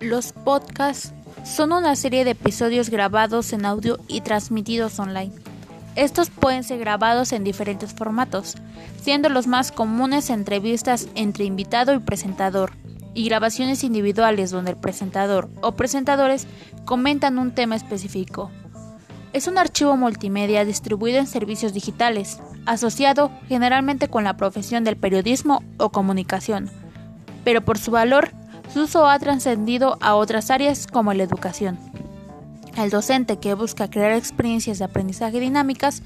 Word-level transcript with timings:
Los 0.00 0.32
podcasts 0.32 1.12
son 1.44 1.72
una 1.72 1.96
serie 1.96 2.24
de 2.24 2.30
episodios 2.30 2.88
grabados 2.88 3.52
en 3.52 3.66
audio 3.66 3.98
y 4.06 4.20
transmitidos 4.20 4.96
online. 5.00 5.32
Estos 5.96 6.30
pueden 6.30 6.62
ser 6.62 6.78
grabados 6.78 7.32
en 7.32 7.42
diferentes 7.42 7.92
formatos, 7.92 8.54
siendo 9.02 9.28
los 9.28 9.48
más 9.48 9.72
comunes 9.72 10.30
entrevistas 10.30 11.08
entre 11.16 11.46
invitado 11.46 11.94
y 11.94 11.98
presentador, 11.98 12.74
y 13.12 13.28
grabaciones 13.28 13.82
individuales 13.82 14.52
donde 14.52 14.70
el 14.70 14.76
presentador 14.76 15.48
o 15.62 15.72
presentadores 15.72 16.46
comentan 16.84 17.36
un 17.36 17.52
tema 17.52 17.74
específico. 17.74 18.52
Es 19.32 19.48
un 19.48 19.58
archivo 19.58 19.96
multimedia 19.96 20.64
distribuido 20.64 21.18
en 21.18 21.26
servicios 21.26 21.72
digitales, 21.74 22.38
asociado 22.66 23.32
generalmente 23.48 24.06
con 24.06 24.22
la 24.22 24.36
profesión 24.36 24.84
del 24.84 24.96
periodismo 24.96 25.64
o 25.76 25.90
comunicación, 25.90 26.70
pero 27.42 27.64
por 27.64 27.78
su 27.78 27.90
valor 27.90 28.37
su 28.72 28.82
uso 28.82 29.06
ha 29.06 29.18
trascendido 29.18 29.98
a 30.00 30.14
otras 30.14 30.50
áreas 30.50 30.86
como 30.86 31.14
la 31.14 31.22
educación. 31.22 31.78
El 32.76 32.90
docente 32.90 33.38
que 33.38 33.54
busca 33.54 33.90
crear 33.90 34.12
experiencias 34.12 34.78
de 34.78 34.84
aprendizaje 34.84 35.40
dinámicas 35.40 36.02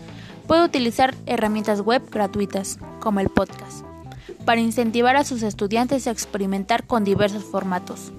puede 0.46 0.64
utilizar 0.64 1.14
herramientas 1.26 1.80
web 1.80 2.02
gratuitas, 2.10 2.78
como 3.00 3.20
el 3.20 3.28
podcast, 3.28 3.84
para 4.44 4.60
incentivar 4.60 5.16
a 5.16 5.24
sus 5.24 5.42
estudiantes 5.42 6.06
a 6.06 6.10
experimentar 6.12 6.84
con 6.86 7.04
diversos 7.04 7.44
formatos. 7.44 8.12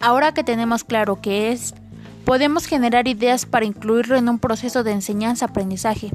Ahora 0.00 0.32
que 0.32 0.44
tenemos 0.44 0.84
claro 0.84 1.20
qué 1.20 1.52
es, 1.52 1.74
podemos 2.24 2.66
generar 2.66 3.08
ideas 3.08 3.46
para 3.46 3.64
incluirlo 3.64 4.16
en 4.16 4.28
un 4.28 4.38
proceso 4.38 4.82
de 4.82 4.92
enseñanza-aprendizaje. 4.92 6.10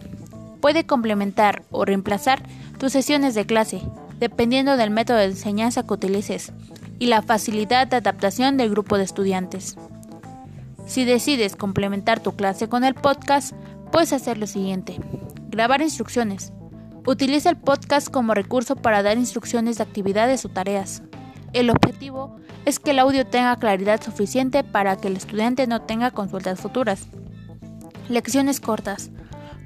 Puede 0.62 0.86
complementar 0.86 1.64
o 1.72 1.86
reemplazar 1.86 2.44
tus 2.78 2.92
sesiones 2.92 3.36
de 3.36 3.46
clase, 3.46 3.82
dependiendo 4.20 4.78
del 4.78 4.90
método 4.90 5.18
de 5.18 5.26
enseñanza 5.26 5.84
que 5.84 5.94
utilices, 5.94 6.54
y 7.04 7.08
la 7.08 7.22
facilidad 7.22 7.86
de 7.86 7.98
adaptación 7.98 8.56
del 8.56 8.70
grupo 8.70 8.98
de 8.98 9.04
estudiantes. 9.04 9.76
Si 10.86 11.04
decides 11.04 11.58
complementar 11.58 12.22
tu 12.22 12.34
clase 12.38 12.70
con 12.70 12.86
el 12.86 12.94
podcast, 12.94 13.52
puedes 13.92 14.14
hacer 14.14 14.38
lo 14.38 14.48
siguiente. 14.48 15.02
Grabar 15.50 15.82
instrucciones. 15.82 16.54
Utiliza 17.06 17.50
el 17.50 17.58
podcast 17.58 18.10
como 18.10 18.34
recurso 18.34 18.78
para 18.78 19.04
dar 19.04 19.18
instrucciones 19.18 19.80
de 19.80 19.84
actividades 19.84 20.46
o 20.46 20.50
tareas. 20.50 21.04
El 21.52 21.72
objetivo 21.72 22.38
es 22.64 22.80
que 22.80 22.92
el 22.92 23.00
audio 23.00 23.28
tenga 23.28 23.60
claridad 23.60 24.02
suficiente 24.02 24.64
para 24.64 24.96
que 24.96 25.10
el 25.10 25.18
estudiante 25.18 25.68
no 25.68 25.82
tenga 25.82 26.12
consultas 26.12 26.62
futuras. 26.62 27.08
Lecciones 28.08 28.62
cortas. 28.62 29.12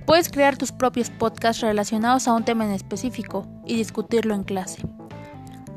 Puedes 0.07 0.29
crear 0.29 0.57
tus 0.57 0.71
propios 0.71 1.11
podcasts 1.11 1.61
relacionados 1.61 2.27
a 2.27 2.33
un 2.33 2.45
tema 2.45 2.65
en 2.65 2.71
específico 2.71 3.45
y 3.63 3.75
discutirlo 3.75 4.33
en 4.33 4.43
clase. 4.43 4.96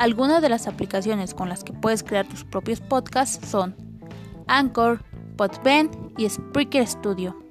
Algunas 0.00 0.40
de 0.40 0.48
las 0.48 0.66
aplicaciones 0.66 1.34
con 1.34 1.50
las 1.50 1.62
que 1.62 1.74
puedes 1.74 2.02
crear 2.02 2.26
tus 2.26 2.42
propios 2.42 2.80
podcasts 2.80 3.46
son 3.46 3.76
Anchor, 4.46 5.04
Podbean 5.36 5.90
y 6.16 6.26
Spreaker 6.26 6.86
Studio. 6.86 7.49